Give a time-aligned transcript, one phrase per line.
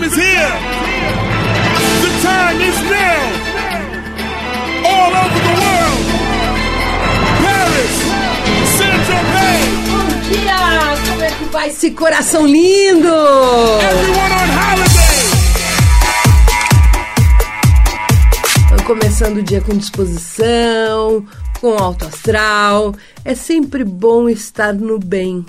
[0.00, 0.54] Time is here.
[2.04, 3.22] The time is now.
[4.90, 6.04] All over the world.
[7.44, 7.94] Paris,
[8.76, 9.62] Saint-Tropez.
[9.90, 10.60] Bom dia!
[11.08, 13.14] Como é que vai esse coração lindo?
[13.90, 15.20] Everyone on holiday.
[18.86, 21.24] Começando o dia com disposição,
[21.60, 22.94] com alto astral.
[23.24, 25.44] É sempre bom estar no bem.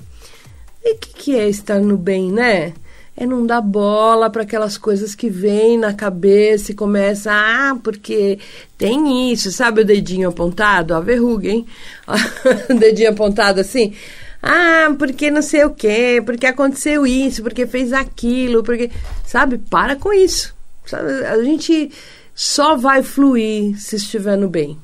[0.84, 2.74] E o que, que é estar no bem, né?
[3.16, 8.40] é não dar bola para aquelas coisas que vêm na cabeça e começa, ah, porque
[8.78, 10.96] tem isso, sabe o dedinho apontado?
[10.96, 11.66] A verruga, hein?
[12.70, 13.94] o dedinho apontado assim.
[14.42, 18.90] Ah, porque não sei o quê, porque aconteceu isso, porque fez aquilo, porque.
[19.24, 19.60] Sabe?
[19.60, 20.56] Para com isso.
[20.86, 21.12] Sabe?
[21.26, 21.92] A gente
[22.34, 24.80] só vai fluir se estiver no bem.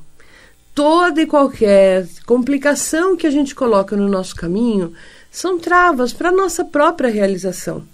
[0.76, 4.92] Toda e qualquer complicação que a gente coloca no nosso caminho
[5.38, 7.84] são travas para a nossa própria realização.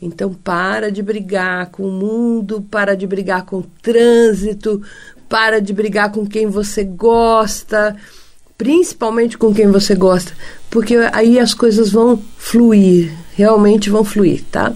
[0.00, 4.82] Então, para de brigar com o mundo, para de brigar com o trânsito,
[5.26, 7.96] para de brigar com quem você gosta,
[8.58, 10.32] principalmente com quem você gosta,
[10.68, 14.74] porque aí as coisas vão fluir, realmente vão fluir, tá?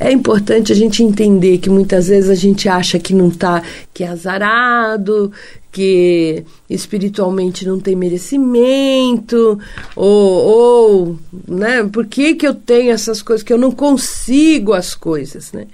[0.00, 4.02] É importante a gente entender que muitas vezes a gente acha que não tá, que
[4.02, 5.30] é azarado,
[5.74, 9.58] que espiritualmente não tem merecimento,
[9.96, 14.94] ou, ou né, por que, que eu tenho essas coisas, que eu não consigo as
[14.94, 15.66] coisas, né?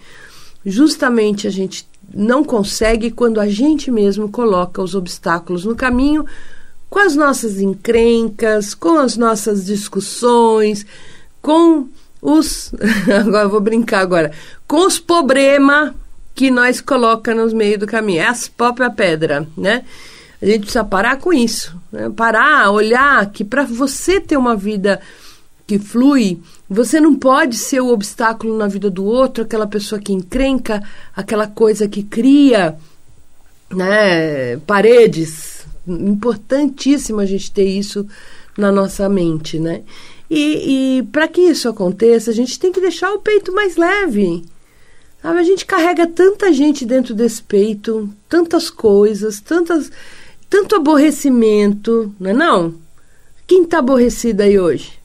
[0.65, 6.25] Justamente a gente não consegue quando a gente mesmo coloca os obstáculos no caminho
[6.89, 10.87] com as nossas encrencas, com as nossas discussões,
[11.43, 11.89] com
[12.23, 12.73] os.
[13.21, 14.33] agora vou brincar agora.
[14.67, 15.93] Com os problemas
[16.35, 18.23] que nós coloca nos meios do caminho.
[18.23, 19.85] É as próprias pedra, né?
[20.41, 21.77] A gente precisa parar com isso.
[21.93, 22.11] Né?
[22.11, 25.01] Parar, olhar que para você ter uma vida
[25.67, 30.13] que flui, você não pode ser o obstáculo na vida do outro, aquela pessoa que
[30.13, 30.83] encrenca,
[31.15, 32.77] aquela coisa que cria
[33.71, 35.67] né, paredes.
[35.87, 38.07] Importantíssimo a gente ter isso
[38.57, 39.83] na nossa mente, né?
[40.29, 44.45] E, e para que isso aconteça, a gente tem que deixar o peito mais leve.
[45.23, 49.91] Sabe, a gente carrega tanta gente dentro desse peito, tantas coisas, tantas,
[50.49, 52.75] tanto aborrecimento, não é não?
[53.47, 54.99] Quem está aborrecido aí hoje?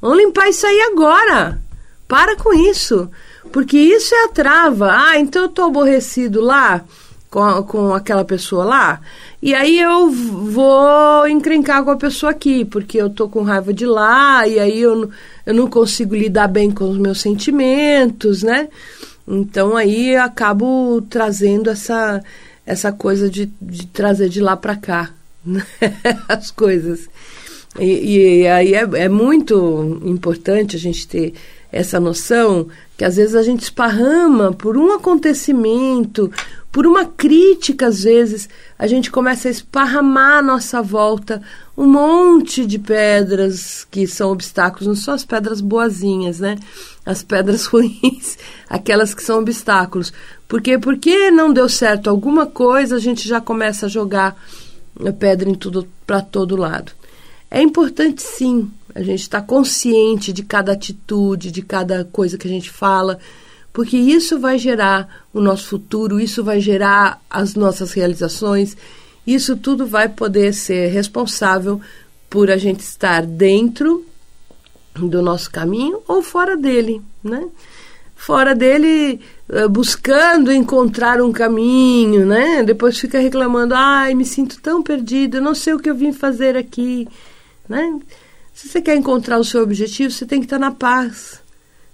[0.00, 1.60] Vamos limpar isso aí agora.
[2.06, 3.10] Para com isso.
[3.52, 4.90] Porque isso é a trava.
[4.90, 6.84] Ah, então eu estou aborrecido lá
[7.30, 9.00] com, a, com aquela pessoa lá.
[9.40, 13.86] E aí eu vou encrencar com a pessoa aqui, porque eu tô com raiva de
[13.86, 15.10] lá, e aí eu,
[15.46, 18.68] eu não consigo lidar bem com os meus sentimentos, né?
[19.28, 22.22] Então aí acabo trazendo essa,
[22.64, 25.10] essa coisa de, de trazer de lá para cá
[25.44, 25.64] né?
[26.28, 27.08] as coisas.
[27.78, 31.34] E, e aí é, é, muito importante a gente ter
[31.70, 36.32] essa noção que às vezes a gente esparrama por um acontecimento,
[36.70, 38.48] por uma crítica, às vezes,
[38.78, 41.42] a gente começa a esparramar à nossa volta
[41.76, 46.58] um monte de pedras que são obstáculos, não só as pedras boazinhas, né?
[47.06, 48.36] As pedras ruins,
[48.68, 50.12] aquelas que são obstáculos.
[50.46, 54.36] Porque porque não deu certo alguma coisa, a gente já começa a jogar
[55.06, 56.92] a pedra em tudo para todo lado.
[57.50, 62.46] É importante sim a gente estar tá consciente de cada atitude, de cada coisa que
[62.46, 63.18] a gente fala,
[63.78, 68.76] porque isso vai gerar o nosso futuro, isso vai gerar as nossas realizações,
[69.24, 71.80] isso tudo vai poder ser responsável
[72.28, 74.04] por a gente estar dentro
[74.96, 77.46] do nosso caminho ou fora dele, né?
[78.16, 82.64] Fora dele, eh, buscando encontrar um caminho, né?
[82.64, 86.56] Depois fica reclamando, ai, me sinto tão perdido, não sei o que eu vim fazer
[86.56, 87.06] aqui,
[87.68, 87.96] né?
[88.52, 91.40] Se você quer encontrar o seu objetivo, você tem que estar na paz.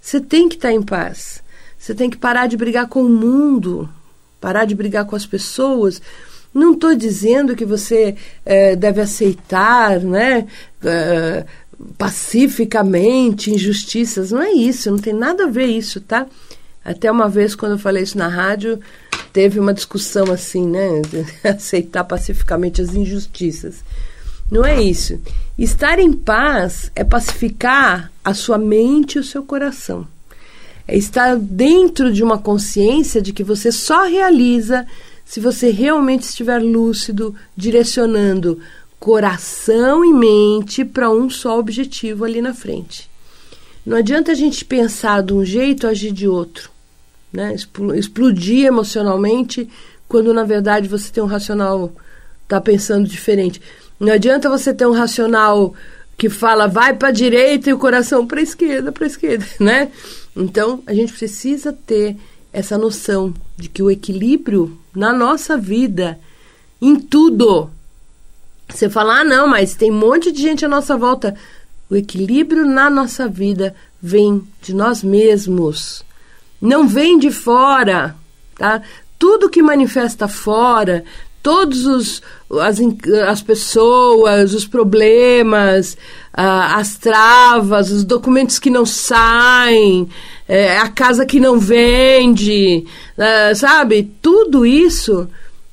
[0.01, 1.44] Você tem que estar em paz.
[1.85, 3.87] Você tem que parar de brigar com o mundo,
[4.41, 6.01] parar de brigar com as pessoas.
[6.55, 10.47] Não estou dizendo que você é, deve aceitar, né,
[10.83, 11.45] é,
[11.99, 14.33] pacificamente injustiças.
[14.33, 16.27] Não é isso, não tem nada a ver isso, tá?
[16.83, 18.81] Até uma vez, quando eu falei isso na rádio,
[19.31, 21.03] teve uma discussão assim, né?
[21.45, 23.85] aceitar pacificamente as injustiças.
[24.51, 25.21] Não é isso.
[25.59, 30.09] Estar em paz é pacificar a sua mente e o seu coração.
[30.87, 34.87] É estar dentro de uma consciência de que você só realiza
[35.25, 38.61] se você realmente estiver lúcido, direcionando
[38.99, 43.11] coração e mente para um só objetivo ali na frente.
[43.85, 46.71] Não adianta a gente pensar de um jeito e agir de outro,
[47.33, 47.55] né?
[47.97, 49.69] Explodir emocionalmente
[50.09, 51.93] quando na verdade você tem um racional
[52.49, 53.61] tá pensando diferente.
[53.99, 55.75] Não adianta você ter um racional
[56.17, 59.47] que fala vai para a direita e o coração para a esquerda, para a esquerda,
[59.61, 59.91] né?
[60.37, 62.17] Então, a gente precisa ter
[62.53, 66.19] essa noção de que o equilíbrio na nossa vida,
[66.81, 67.71] em tudo.
[68.69, 71.35] Você fala, ah, não, mas tem um monte de gente à nossa volta.
[71.91, 76.05] O equilíbrio na nossa vida vem de nós mesmos,
[76.61, 78.17] não vem de fora,
[78.57, 78.83] tá?
[79.19, 81.05] Tudo que manifesta fora,
[81.45, 82.23] todos os
[82.59, 82.79] as,
[83.29, 85.97] as pessoas, os problemas,
[86.33, 90.09] as travas, os documentos que não saem,
[90.49, 92.87] é, a casa que não vende,
[93.19, 94.11] uh, sabe?
[94.23, 95.29] Tudo isso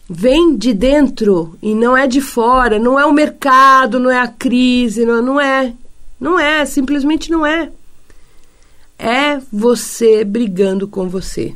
[0.10, 4.28] vem de dentro e não é de fora, não é o mercado, não é a
[4.28, 5.74] crise, não, não é.
[6.20, 7.70] Não é, simplesmente não é.
[9.00, 11.56] É você brigando com você.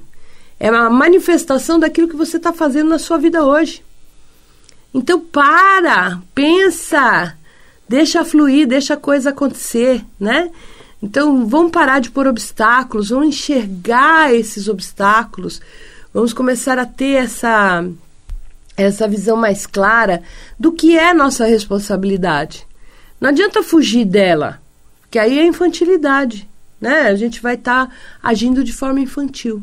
[0.59, 3.84] É uma manifestação daquilo que você está fazendo na sua vida hoje.
[4.95, 7.37] Então para, pensa,
[7.85, 10.49] deixa fluir, deixa a coisa acontecer, né?
[11.03, 15.61] Então vamos parar de pôr obstáculos, vamos enxergar esses obstáculos,
[16.13, 17.85] vamos começar a ter essa
[18.77, 20.23] essa visão mais clara
[20.57, 22.65] do que é nossa responsabilidade.
[23.19, 24.61] Não adianta fugir dela,
[25.11, 26.47] que aí é infantilidade,
[26.79, 27.01] né?
[27.01, 27.93] A gente vai estar tá
[28.23, 29.61] agindo de forma infantil.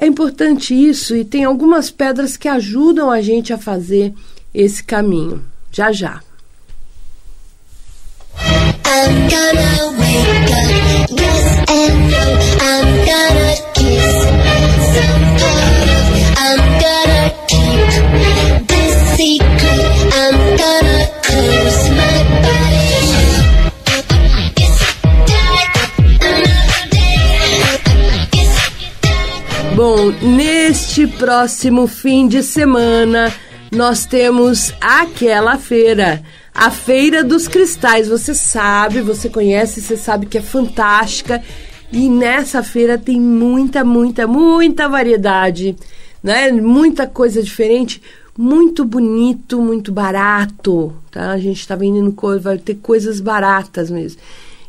[0.00, 4.14] É importante isso e tem algumas pedras que ajudam a gente a fazer
[4.54, 5.44] esse caminho.
[5.70, 6.22] Já já.
[20.12, 22.79] I'm gonna close my
[29.82, 33.32] Bom, neste próximo fim de semana
[33.72, 36.22] nós temos aquela feira,
[36.54, 38.06] a Feira dos Cristais.
[38.06, 41.42] Você sabe, você conhece, você sabe que é fantástica.
[41.90, 45.74] E nessa feira tem muita, muita, muita variedade,
[46.22, 46.52] né?
[46.52, 48.02] Muita coisa diferente,
[48.36, 51.30] muito bonito, muito barato, tá?
[51.30, 54.20] A gente está vendendo coisa, vai ter coisas baratas mesmo.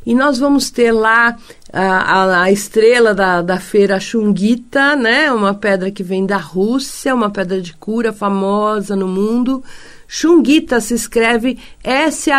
[0.06, 1.38] E nós vamos ter lá
[1.73, 5.31] a, a, estrela da, da feira Chunguita, né?
[5.31, 9.63] Uma pedra que vem da Rússia, uma pedra de cura famosa no mundo.
[10.07, 12.35] Chunguita se escreve S-H-U-N-G-I-T-A,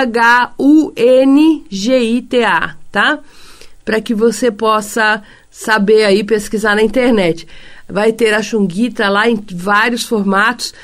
[2.91, 3.19] tá?
[3.85, 7.49] Para que você possa saber aí, pesquisar na internet.
[7.89, 10.75] Vai ter a Chunguita lá em vários formatos.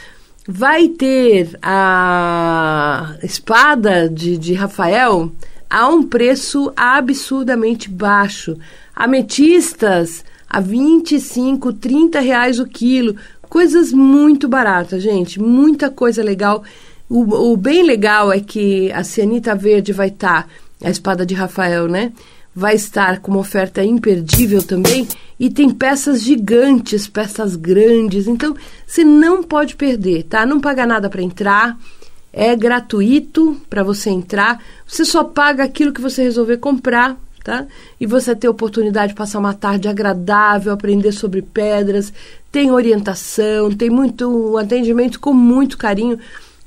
[0.46, 5.30] Vai ter a espada de, de Rafael
[5.68, 8.56] a um preço absurdamente baixo.
[8.94, 13.16] Ametistas a 25, 30 reais o quilo.
[13.42, 15.40] Coisas muito baratas, gente.
[15.40, 16.62] Muita coisa legal.
[17.08, 20.48] O, o bem legal é que a cianita verde vai estar, tá,
[20.86, 22.12] a espada de Rafael, né?
[22.54, 25.06] Vai estar com uma oferta imperdível também.
[25.38, 28.26] E tem peças gigantes, peças grandes.
[28.26, 28.56] Então,
[28.86, 30.44] você não pode perder, tá?
[30.44, 31.78] Não paga nada para entrar
[32.38, 34.62] é gratuito para você entrar.
[34.86, 37.66] Você só paga aquilo que você resolver comprar, tá?
[38.00, 42.12] E você ter oportunidade de passar uma tarde agradável, aprender sobre pedras,
[42.52, 46.16] tem orientação, tem muito um atendimento com muito carinho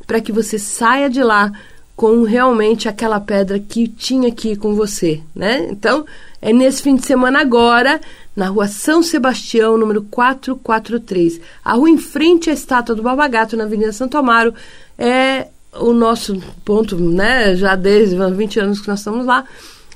[0.05, 1.49] para que você saia de lá
[1.95, 5.69] com realmente aquela pedra que tinha aqui com você, né?
[5.71, 6.05] Então,
[6.41, 8.01] é nesse fim de semana agora,
[8.35, 11.39] na rua São Sebastião, número 443.
[11.63, 14.53] A rua em frente à estátua do Babagato, na Avenida Santo Amaro,
[14.97, 19.45] é o nosso ponto, né, já desde 20 anos que nós estamos lá,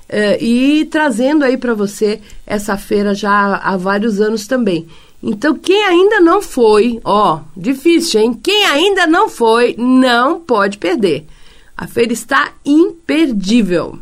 [0.08, 4.88] é, e trazendo aí para você essa feira já há vários anos também.
[5.22, 8.39] Então, quem ainda não foi, ó, difícil, hein?
[8.44, 11.25] Quem ainda não foi, não pode perder.
[11.75, 13.98] A feira está imperdível.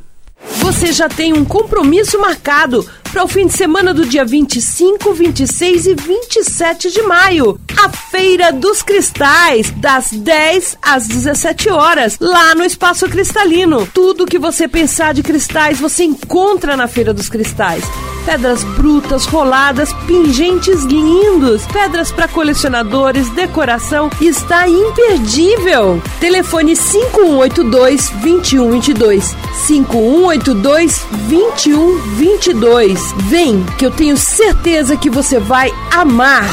[0.57, 5.85] Você já tem um compromisso marcado para o fim de semana do dia 25, 26
[5.85, 7.59] e 27 de maio.
[7.77, 13.87] A Feira dos Cristais, das 10 às 17 horas, lá no Espaço Cristalino.
[13.93, 17.83] Tudo que você pensar de cristais você encontra na Feira dos Cristais
[18.25, 26.01] pedras brutas, roladas, pingentes lindos, pedras para colecionadores, decoração, está imperdível.
[26.19, 33.13] Telefone 5182 2122 5182 2122.
[33.29, 36.43] Vem que eu tenho certeza que você vai amar.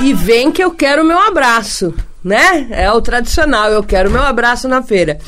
[0.00, 2.66] E vem que eu quero meu abraço, né?
[2.70, 5.18] É o tradicional, eu quero meu abraço na feira.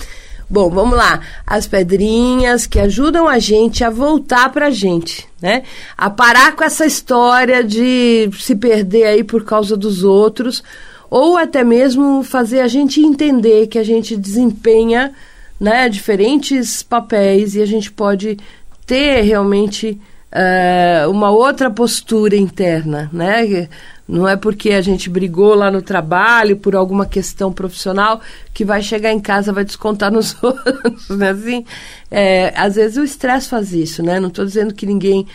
[0.50, 1.20] Bom, vamos lá.
[1.46, 5.62] As pedrinhas que ajudam a gente a voltar pra gente, né?
[5.96, 10.62] A parar com essa história de se perder aí por causa dos outros,
[11.10, 15.12] ou até mesmo fazer a gente entender que a gente desempenha,
[15.60, 18.38] né, diferentes papéis e a gente pode
[18.86, 20.00] ter realmente
[20.32, 23.68] uh, uma outra postura interna, né?
[24.08, 28.22] Não é porque a gente brigou lá no trabalho por alguma questão profissional
[28.54, 31.30] que vai chegar em casa vai descontar nos outros, né?
[31.30, 31.64] Assim,
[32.10, 34.18] é, às vezes o estresse faz isso, né?
[34.18, 35.26] Não estou dizendo que ninguém,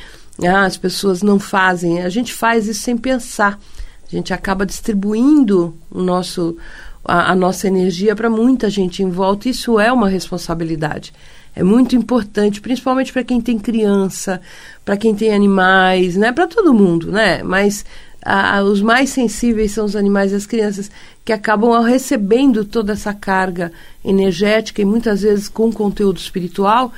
[0.43, 2.01] ah, as pessoas não fazem.
[2.01, 3.59] A gente faz isso sem pensar.
[4.07, 6.57] A gente acaba distribuindo o nosso,
[7.05, 9.49] a, a nossa energia para muita gente em volta.
[9.49, 11.13] Isso é uma responsabilidade.
[11.55, 14.41] É muito importante, principalmente para quem tem criança,
[14.83, 16.31] para quem tem animais, né?
[16.31, 17.43] Para todo mundo, né?
[17.43, 17.85] Mas
[18.65, 20.89] os mais sensíveis são os animais e as crianças,
[21.25, 23.71] que acabam recebendo toda essa carga
[24.03, 26.93] energética e muitas vezes com conteúdo espiritual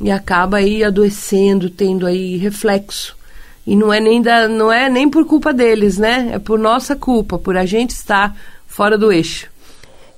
[0.00, 3.16] e acaba aí adoecendo, tendo aí reflexo.
[3.66, 6.30] E não é nem da, não é nem por culpa deles, né?
[6.32, 8.34] É por nossa culpa, por a gente estar
[8.66, 9.48] fora do eixo.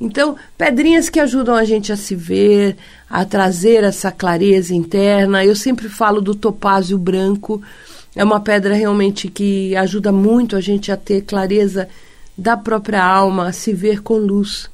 [0.01, 2.77] Então, pedrinhas que ajudam a gente a se ver,
[3.09, 5.45] a trazer essa clareza interna.
[5.45, 7.63] Eu sempre falo do topázio branco,
[8.15, 11.89] é uma pedra realmente que ajuda muito a gente a ter clareza
[12.37, 14.71] da própria alma, a se ver com luz.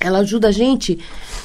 [0.00, 0.98] Ela ajuda a gente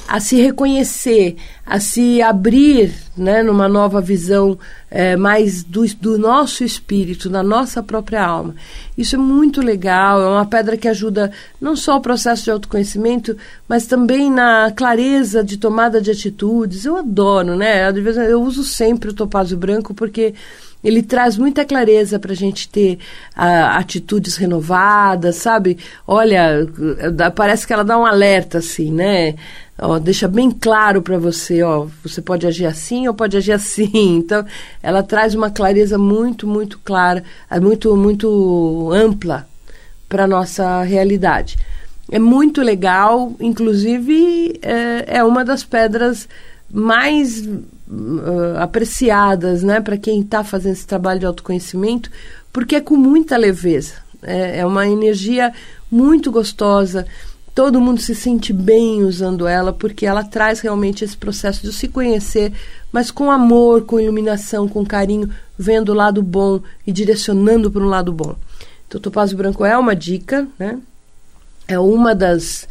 [0.08, 4.58] a se reconhecer, a se abrir né, numa nova visão
[4.90, 8.54] é, mais do, do nosso espírito, da nossa própria alma.
[8.96, 13.36] Isso é muito legal, é uma pedra que ajuda não só o processo de autoconhecimento,
[13.68, 16.86] mas também na clareza de tomada de atitudes.
[16.86, 17.90] Eu adoro, né?
[18.30, 20.34] Eu uso sempre o topázio branco porque
[20.82, 22.98] ele traz muita clareza para a gente ter
[23.36, 25.78] uh, atitudes renovadas, sabe?
[26.06, 26.66] Olha,
[27.34, 29.34] parece que ela dá um alerta, assim, né?
[29.78, 33.90] Ó, deixa bem claro para você, ó, você pode agir assim ou pode agir assim.
[34.16, 34.44] Então,
[34.82, 39.46] ela traz uma clareza muito, muito clara, é muito, muito ampla
[40.08, 41.58] para nossa realidade.
[42.10, 46.28] É muito legal, inclusive é, é uma das pedras
[46.70, 47.46] mais
[47.88, 52.10] uh, apreciadas, né, para quem está fazendo esse trabalho de autoconhecimento,
[52.52, 53.94] porque é com muita leveza.
[54.22, 55.52] É, é uma energia
[55.90, 57.06] muito gostosa.
[57.54, 61.88] Todo mundo se sente bem usando ela, porque ela traz realmente esse processo de se
[61.88, 62.52] conhecer,
[62.92, 67.88] mas com amor, com iluminação, com carinho, vendo o lado bom e direcionando para um
[67.88, 68.36] lado bom.
[68.86, 70.78] Então, o topázio branco é uma dica, né?
[71.66, 72.68] É uma das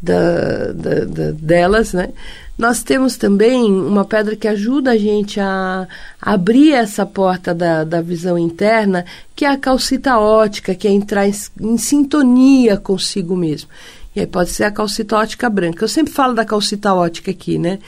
[0.00, 2.10] da, da, da, delas, né?
[2.56, 5.86] Nós temos também uma pedra que ajuda a gente a
[6.20, 11.26] abrir essa porta da, da visão interna, que é a calcita ótica, que é entrar
[11.28, 13.68] em, em sintonia consigo mesmo.
[14.14, 15.84] E aí pode ser a calcita ótica branca.
[15.84, 17.78] Eu sempre falo da calcita ótica aqui, né?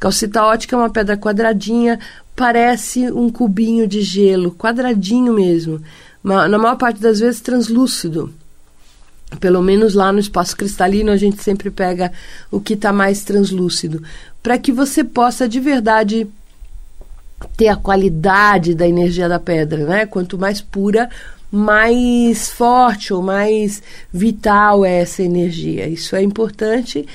[0.00, 1.98] Calcita ótica é uma pedra quadradinha,
[2.34, 5.82] parece um cubinho de gelo, quadradinho mesmo.
[6.22, 8.32] Na maior parte das vezes translúcido
[9.40, 12.12] pelo menos lá no espaço cristalino a gente sempre pega
[12.50, 14.02] o que está mais translúcido,
[14.42, 16.26] para que você possa de verdade
[17.56, 20.06] ter a qualidade da energia da pedra, né?
[20.06, 21.10] Quanto mais pura,
[21.50, 25.86] mais forte ou mais vital é essa energia.
[25.86, 27.06] Isso é importante.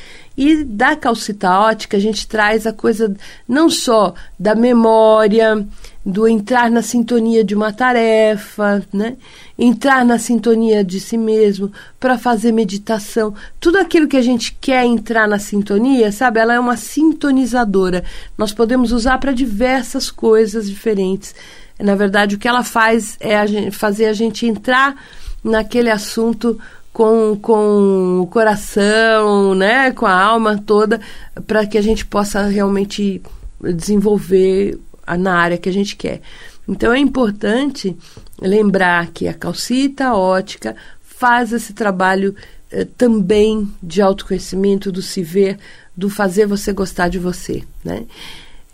[0.42, 3.14] E da calcita ótica a gente traz a coisa
[3.46, 5.68] não só da memória,
[6.06, 9.18] do entrar na sintonia de uma tarefa, né?
[9.58, 11.70] entrar na sintonia de si mesmo,
[12.00, 16.40] para fazer meditação, tudo aquilo que a gente quer entrar na sintonia, sabe?
[16.40, 18.06] Ela é uma sintonizadora.
[18.38, 21.36] Nós podemos usar para diversas coisas diferentes.
[21.78, 24.96] Na verdade, o que ela faz é a gente, fazer a gente entrar
[25.44, 26.58] naquele assunto
[26.92, 31.00] com, com o coração, né, com a alma toda,
[31.48, 33.22] para que a gente possa realmente
[33.62, 34.80] desenvolver
[35.18, 36.22] na área que a gente quer.
[36.68, 37.98] Então é importante
[38.42, 42.36] lembrar que a calcita ótica faz esse trabalho
[42.72, 45.58] eh, também de autoconhecimento, do se ver,
[45.98, 48.06] do fazer você gostar de você, né?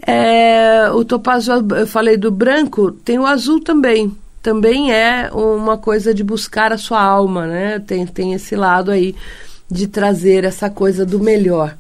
[0.06, 4.16] É, o topázio, eu falei do branco, tem o azul também.
[4.46, 7.80] Também é uma coisa de buscar a sua alma, né?
[7.80, 9.16] Tem, tem esse lado aí
[9.68, 11.76] de trazer essa coisa do melhor.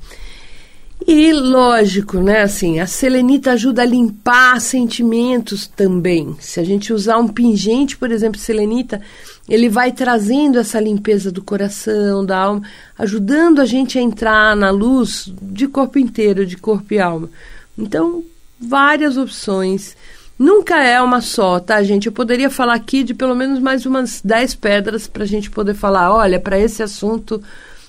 [1.07, 2.41] E lógico, né?
[2.41, 6.35] Assim, a selenita ajuda a limpar sentimentos também.
[6.39, 8.99] Se a gente usar um pingente, por exemplo, selenita,
[9.47, 12.63] ele vai trazendo essa limpeza do coração, da alma,
[12.97, 17.29] ajudando a gente a entrar na luz de corpo inteiro, de corpo e alma.
[17.77, 18.23] Então,
[18.59, 19.95] várias opções.
[20.37, 22.07] Nunca é uma só, tá, gente?
[22.07, 25.73] Eu poderia falar aqui de pelo menos mais umas 10 pedras para a gente poder
[25.73, 27.41] falar, olha, para esse assunto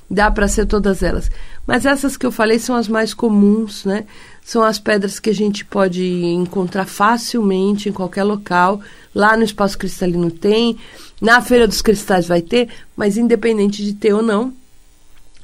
[0.09, 1.29] dá para ser todas elas.
[1.67, 4.05] Mas essas que eu falei são as mais comuns, né?
[4.45, 8.81] São as pedras que a gente pode encontrar facilmente em qualquer local.
[9.13, 10.79] Lá no Espaço Cristalino tem,
[11.21, 14.53] na Feira dos Cristais vai ter, mas independente de ter ou não,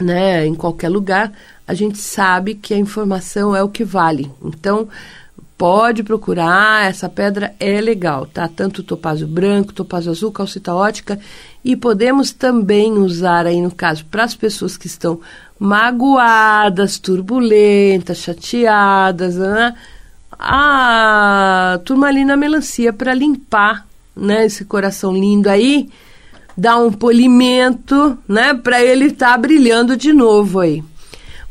[0.00, 1.32] né, em qualquer lugar,
[1.66, 4.30] a gente sabe que a informação é o que vale.
[4.42, 4.88] Então,
[5.62, 8.48] pode procurar, essa pedra é legal, tá?
[8.48, 11.20] Tanto topázio branco, topázio azul, calcita ótica
[11.64, 15.20] e podemos também usar aí no caso para as pessoas que estão
[15.60, 19.72] magoadas, turbulentas, chateadas, né?
[20.36, 25.88] a turmalina melancia para limpar, né, esse coração lindo aí,
[26.58, 30.82] dar um polimento, né, para ele estar tá brilhando de novo aí.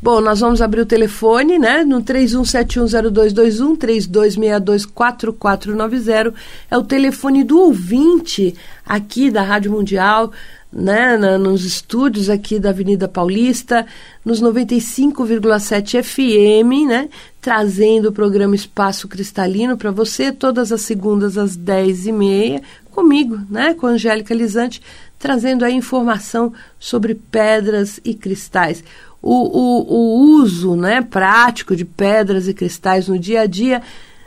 [0.02, 1.84] Bom, nós vamos abrir o telefone, né?
[1.84, 6.34] No 31710221, 32624490.
[6.68, 8.52] É o telefone do ouvinte
[8.84, 10.32] aqui da Rádio Mundial,
[10.72, 11.16] né?
[11.16, 13.86] Na, nos estúdios aqui da Avenida Paulista,
[14.24, 17.08] nos 95,7 FM, né?
[17.40, 23.72] Trazendo o programa Espaço Cristalino para você todas as segundas às 10h30, comigo, né?
[23.74, 24.82] Com a Angélica Lisante,
[25.16, 28.82] trazendo a informação sobre pedras e cristais
[29.22, 33.80] o, o, o uso né, prático de pedras e cristais no dia a dia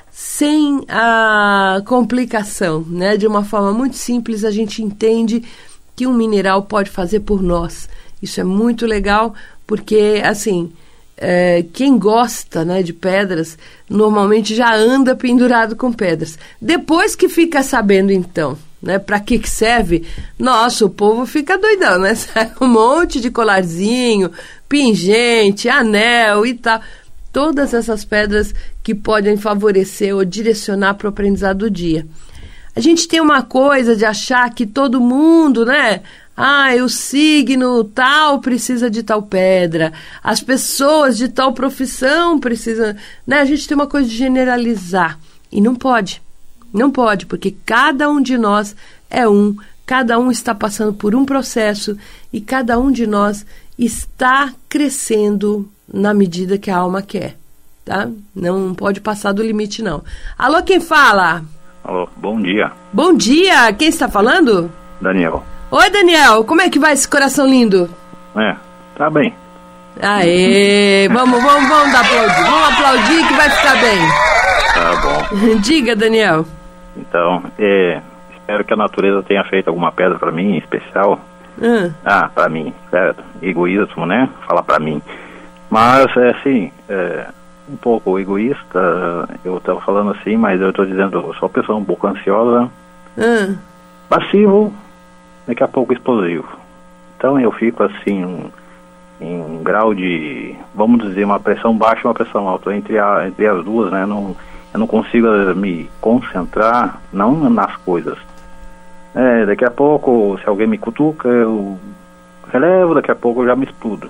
[0.09, 3.17] sem a complicação, né?
[3.17, 5.43] De uma forma muito simples, a gente entende
[5.93, 7.89] que um mineral pode fazer por nós.
[8.21, 9.35] Isso é muito legal,
[9.67, 10.71] porque, assim,
[11.17, 13.57] é, quem gosta né, de pedras,
[13.89, 16.39] normalmente já anda pendurado com pedras.
[16.61, 18.99] Depois que fica sabendo, então, né?
[18.99, 20.05] Para que, que serve?
[20.37, 22.13] Nossa, o povo fica doidão, né?
[22.15, 24.31] Sai um monte de colarzinho,
[24.67, 26.81] pingente, anel e tal.
[27.31, 32.07] Todas essas pedras que podem favorecer ou direcionar para o aprendizado do dia.
[32.75, 36.01] A gente tem uma coisa de achar que todo mundo, né?
[36.35, 42.93] Ah, o signo tal precisa de tal pedra, as pessoas de tal profissão precisam.
[43.25, 43.39] Né?
[43.39, 45.17] A gente tem uma coisa de generalizar.
[45.49, 46.21] E não pode.
[46.73, 48.75] Não pode, porque cada um de nós
[49.09, 51.97] é um, cada um está passando por um processo
[52.33, 53.45] e cada um de nós
[53.77, 57.35] está crescendo na medida que a alma quer,
[57.83, 58.09] tá?
[58.35, 60.03] Não pode passar do limite não.
[60.37, 61.43] Alô, quem fala?
[61.83, 62.71] Alô, bom dia.
[62.91, 64.71] Bom dia, quem está falando?
[64.99, 65.43] Daniel.
[65.69, 67.89] Oi, Daniel, como é que vai esse coração lindo?
[68.35, 68.55] É,
[68.97, 69.33] tá bem.
[70.01, 73.99] Aê, vamos, vamos, vamos aplaudir, vamos aplaudir que vai ficar bem.
[74.73, 75.55] Tá bom.
[75.61, 76.45] Diga, Daniel.
[76.97, 78.01] Então, é,
[78.33, 81.19] espero que a natureza tenha feito alguma pedra para mim em especial.
[81.61, 81.91] Hum.
[82.03, 83.23] Ah, para mim, certo?
[83.41, 84.29] Egoísmo, né?
[84.47, 85.01] Falar para mim.
[85.69, 87.27] Mas, é assim, é,
[87.69, 91.77] um pouco egoísta, eu estava falando assim, mas eu estou dizendo, eu sou uma pessoa
[91.77, 92.69] um pouco ansiosa,
[93.17, 93.57] Hum.
[94.09, 94.73] passivo,
[95.47, 96.47] daqui a pouco explosivo.
[97.17, 98.49] Então eu fico assim, um,
[99.19, 103.27] em um grau de, vamos dizer, uma pressão baixa e uma pressão alta, entre, a,
[103.27, 104.05] entre as duas, né?
[104.05, 104.35] Não,
[104.73, 108.17] eu não consigo eh, me concentrar, não nas coisas.
[109.15, 111.79] É, daqui a pouco, se alguém me cutuca, eu
[112.51, 114.09] relevo, daqui a pouco eu já me explodo.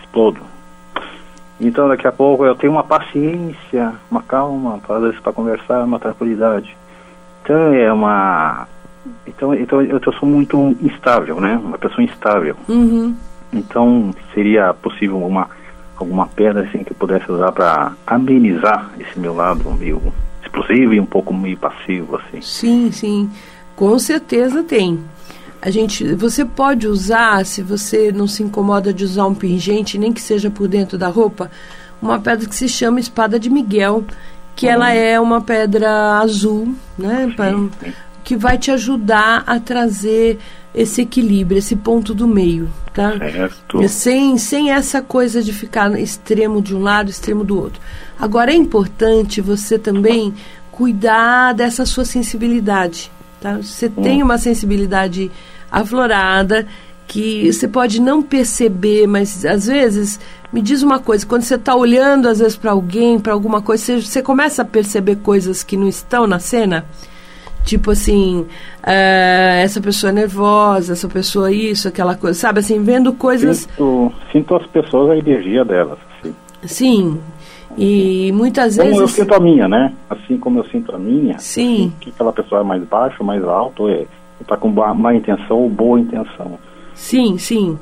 [0.00, 0.40] Explodo.
[1.60, 6.00] Então daqui a pouco eu tenho uma paciência, uma calma, às vezes para conversar, uma
[6.00, 6.76] tranquilidade.
[7.42, 8.66] Então é uma.
[9.26, 11.60] Então, então eu, eu sou muito instável, né?
[11.62, 12.56] Uma pessoa instável.
[12.68, 13.14] Uhum.
[13.52, 15.48] Então seria possível uma
[15.96, 21.00] alguma pedra assim que eu pudesse usar para amenizar esse meu lado meio explosivo e
[21.00, 22.40] um pouco meio passivo assim.
[22.40, 23.30] Sim, sim.
[23.82, 25.00] Com certeza tem.
[25.60, 30.12] A gente, você pode usar, se você não se incomoda de usar um pingente, nem
[30.12, 31.50] que seja por dentro da roupa,
[32.00, 34.04] uma pedra que se chama espada de Miguel,
[34.54, 37.34] que ela é uma pedra azul, né,
[38.22, 40.38] que vai te ajudar a trazer
[40.72, 43.18] esse equilíbrio, esse ponto do meio, tá?
[43.18, 43.88] Certo.
[43.88, 47.80] Sem, sem essa coisa de ficar extremo de um lado, extremo do outro.
[48.16, 50.32] Agora é importante você também
[50.70, 53.10] cuidar dessa sua sensibilidade.
[53.42, 53.56] Tá?
[53.56, 55.28] Você tem uma sensibilidade
[55.70, 56.64] aflorada
[57.08, 60.20] que você pode não perceber, mas às vezes
[60.52, 63.82] me diz uma coisa, quando você está olhando às vezes para alguém, para alguma coisa,
[63.82, 66.86] você, você começa a perceber coisas que não estão na cena.
[67.64, 68.46] Tipo assim,
[68.82, 74.12] ah, essa pessoa é nervosa, essa pessoa isso, aquela coisa, sabe assim, vendo coisas Sinto,
[74.30, 75.98] sinto as pessoas, a energia delas.
[76.20, 76.34] Assim.
[76.64, 77.20] Sim.
[77.76, 79.14] E muitas Como eu vezes.
[79.14, 79.92] sinto a minha, né?
[80.10, 81.38] Assim como eu sinto a minha.
[81.38, 81.92] Sim.
[82.00, 84.04] Que aquela pessoa é mais baixa, mais alta, ou é,
[84.40, 86.58] está com má, intenção ou boa intenção.
[86.94, 87.78] Sim, sim.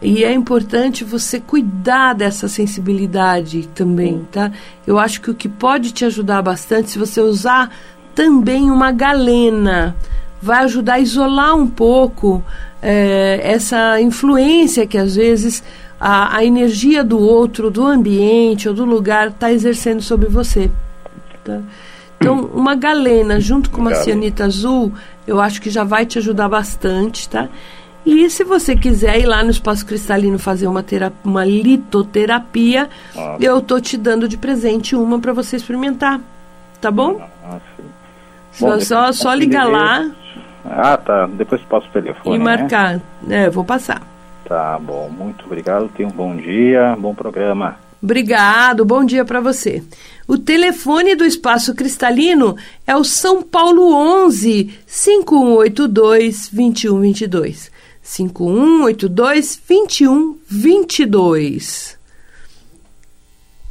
[0.00, 4.52] E é importante você cuidar dessa sensibilidade também, tá?
[4.86, 7.70] Eu acho que o que pode te ajudar bastante, se você usar
[8.14, 9.96] também uma galena,
[10.40, 12.42] vai ajudar a isolar um pouco
[12.82, 15.62] eh, essa influência que às vezes
[16.00, 20.70] a, a energia do outro, do ambiente ou do lugar está exercendo sobre você.
[21.44, 21.60] Tá?
[22.18, 24.92] Então, uma galena junto com uma cianita azul,
[25.26, 27.48] eu acho que já vai te ajudar bastante, tá?
[28.06, 33.36] E se você quiser ir lá no Espaço Cristalino fazer uma, tera- uma litoterapia, Ah.
[33.40, 36.20] eu tô te dando de presente uma para você experimentar,
[36.80, 37.20] tá bom?
[37.44, 37.84] Ah, sim.
[38.52, 40.08] Só, Bom, só, só ligar lá.
[40.64, 41.26] Ah, tá.
[41.26, 42.36] Depois passa o telefone.
[42.36, 42.44] e né?
[42.44, 43.00] marcar.
[43.28, 44.00] É, vou passar.
[44.48, 45.08] Tá bom.
[45.08, 45.88] Muito obrigado.
[45.88, 47.78] Tenha um bom dia, bom programa.
[48.02, 49.82] Obrigado, bom dia para você.
[50.28, 52.56] O telefone do Espaço Cristalino
[52.86, 53.92] é o São Paulo
[54.24, 57.72] 11 5182 2122.
[58.02, 61.98] 5182 2122.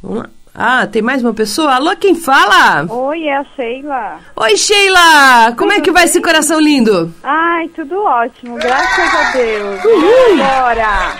[0.02, 0.28] Vamos lá.
[0.58, 1.74] Ah, tem mais uma pessoa?
[1.74, 2.86] Alô, quem fala?
[2.90, 4.16] Oi, é a Sheila.
[4.36, 5.52] Oi, Sheila!
[5.56, 7.12] Como é que vai esse coração lindo?
[7.22, 9.80] Ai, tudo ótimo, graças a Deus.
[9.82, 11.12] Bora!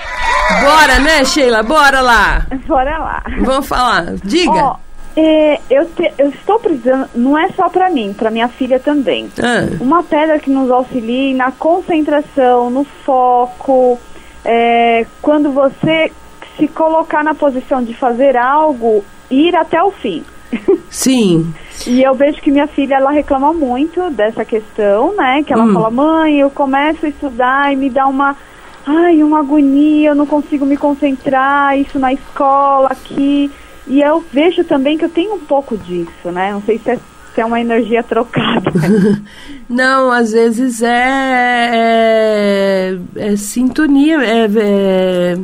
[0.62, 1.62] Bora, né, Sheila?
[1.62, 2.46] Bora lá.
[2.66, 3.22] Bora lá.
[3.42, 4.14] Vamos falar.
[4.25, 4.53] Diga.
[4.53, 4.77] Ó,
[5.18, 9.31] é, eu, te- eu estou precisando, não é só pra mim, pra minha filha também.
[9.38, 13.99] Ah, Uma pedra que nos auxilie na concentração, no foco,
[14.42, 16.11] é, quando você
[16.57, 20.23] se colocar na posição de fazer algo, ir até o fim.
[20.91, 21.53] sim.
[21.87, 25.43] E eu vejo que minha filha, ela reclama muito dessa questão, né?
[25.47, 25.75] Que ela Hum.
[25.75, 28.35] fala, mãe, eu começo a estudar e me dá uma,
[28.87, 33.51] ai, uma agonia, eu não consigo me concentrar, isso na escola, aqui.
[33.87, 36.51] E eu vejo também que eu tenho um pouco disso, né?
[36.51, 36.99] Não sei se é,
[37.37, 38.73] é uma energia trocada.
[39.69, 45.39] Não, às vezes é, é, é sintonia, é, é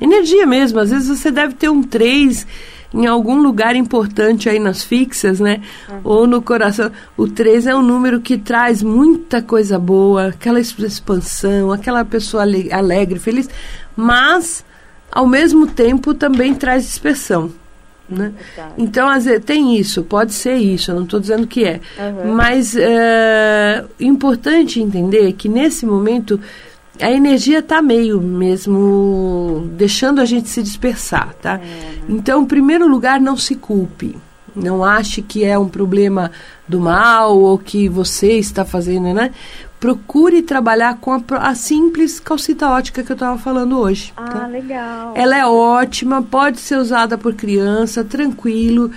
[0.00, 0.78] energia mesmo.
[0.78, 2.46] Às vezes você deve ter um 3
[2.92, 5.60] em algum lugar importante aí nas fixas, né?
[6.02, 6.90] Ou no coração.
[7.16, 12.72] O 3 é um número que traz muita coisa boa, aquela expansão, aquela pessoa ale-
[12.72, 13.48] alegre, feliz,
[13.96, 14.64] mas
[15.10, 17.52] ao mesmo tempo também traz dispersão.
[18.08, 18.32] Né?
[18.76, 21.80] Então, às vezes, tem isso, pode ser isso, eu não estou dizendo que é.
[22.34, 26.40] Mas é importante entender que nesse momento
[27.00, 31.60] a energia está meio mesmo deixando a gente se dispersar, tá?
[32.08, 34.16] Então, em primeiro lugar, não se culpe.
[34.54, 36.30] Não ache que é um problema
[36.66, 39.30] do mal ou que você está fazendo, né?
[39.78, 44.12] Procure trabalhar com a, a simples calcita ótica que eu estava falando hoje.
[44.16, 44.44] tá?
[44.44, 45.12] ah, legal.
[45.16, 48.90] Ela é ótima, pode ser usada por criança, tranquilo.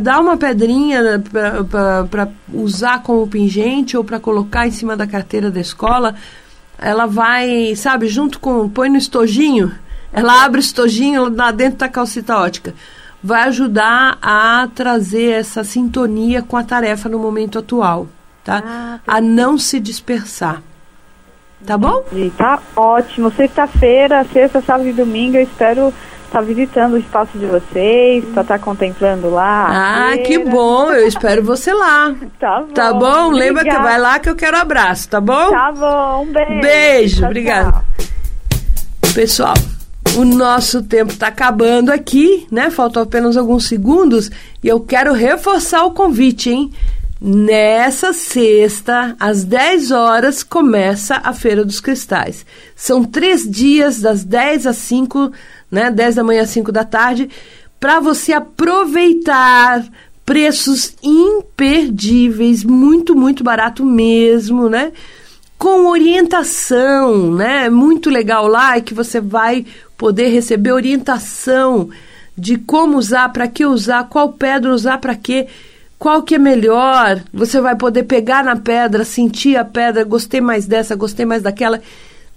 [0.00, 1.22] Dá uma pedrinha
[1.70, 6.14] para usar como pingente ou para colocar em cima da carteira da escola.
[6.78, 8.68] Ela vai, sabe, junto com.
[8.68, 9.72] põe no estojinho.
[10.12, 12.74] Ela abre o estojinho lá dentro da calcita ótica.
[13.22, 18.06] Vai ajudar a trazer essa sintonia com a tarefa no momento atual,
[18.44, 18.62] tá?
[18.64, 20.62] Ah, a não se dispersar.
[21.64, 22.04] Tá bom?
[22.36, 23.30] Tá ótimo.
[23.30, 25.92] Sexta-feira, sexta, sábado e domingo, eu espero
[26.26, 30.10] estar visitando o espaço de vocês, para estar contemplando lá.
[30.12, 30.92] Ah, que bom!
[30.92, 32.14] Eu espero você lá.
[32.38, 32.72] Tá bom.
[32.74, 33.30] Tá bom?
[33.30, 35.50] Lembra que vai lá que eu quero abraço, tá bom?
[35.50, 36.60] Tá bom, um beijo.
[36.60, 37.72] Beijo, Tchau, obrigada.
[37.72, 37.84] tchau.
[39.14, 39.54] Pessoal,
[40.16, 42.70] o nosso tempo está acabando aqui, né?
[42.70, 44.30] Faltam apenas alguns segundos
[44.62, 46.70] e eu quero reforçar o convite, hein?
[47.18, 52.44] Nessa sexta, às 10 horas, começa a Feira dos Cristais.
[52.74, 55.32] São três dias, das 10 às 5,
[55.70, 55.90] né?
[55.90, 57.28] 10 da manhã às 5 da tarde,
[57.78, 59.86] para você aproveitar
[60.24, 64.92] preços imperdíveis, muito, muito barato mesmo, né?
[65.58, 67.70] com orientação, né?
[67.70, 69.64] Muito legal lá é que você vai
[69.96, 71.88] poder receber orientação
[72.36, 75.46] de como usar, para que usar, qual pedra usar para quê,
[75.98, 77.22] qual que é melhor.
[77.32, 81.80] Você vai poder pegar na pedra, sentir a pedra, gostei mais dessa, gostei mais daquela.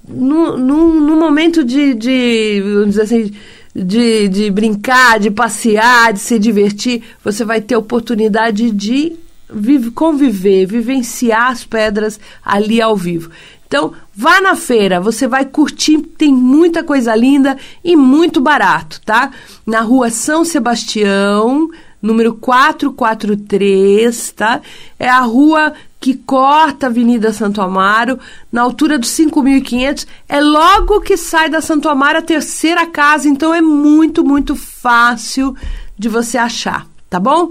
[0.09, 3.31] No, no, no momento de, de, vamos dizer assim,
[3.75, 9.15] de, de brincar, de passear, de se divertir, você vai ter oportunidade de
[9.51, 13.29] vive, conviver, vivenciar as pedras ali ao vivo.
[13.67, 19.29] Então, vá na feira, você vai curtir, tem muita coisa linda e muito barato, tá?
[19.63, 21.69] Na rua São Sebastião,
[22.01, 24.59] número 443, tá?
[24.97, 28.19] É a rua que corta a Avenida Santo Amaro,
[28.51, 30.07] na altura dos 5.500.
[30.27, 35.55] É logo que sai da Santo Amaro a terceira casa, então é muito, muito fácil
[35.97, 37.49] de você achar, tá bom?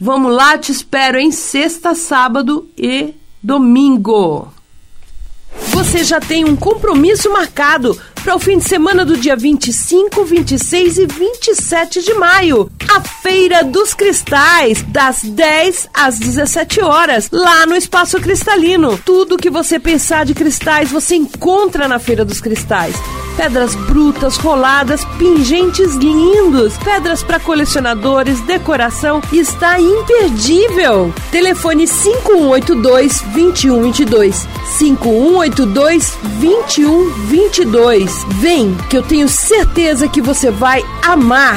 [0.00, 4.53] Vamos lá, te espero em sexta, sábado e domingo.
[5.70, 10.98] Você já tem um compromisso marcado para o fim de semana do dia 25, 26
[10.98, 12.70] e 27 de maio.
[12.88, 18.98] A Feira dos Cristais, das 10 às 17 horas, lá no Espaço Cristalino.
[19.04, 22.94] Tudo que você pensar de cristais você encontra na Feira dos Cristais.
[23.36, 31.12] Pedras brutas, roladas, pingentes lindos, pedras para colecionadores, decoração, está imperdível.
[31.30, 41.56] Telefone 5182 2122 5182 2122 Vem, que eu tenho certeza que você vai amar.